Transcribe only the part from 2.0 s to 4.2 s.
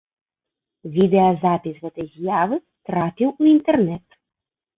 з'явы трапіў у інтэрнэт.